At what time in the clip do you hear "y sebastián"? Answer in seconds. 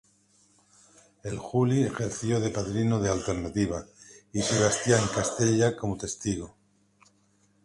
4.33-5.03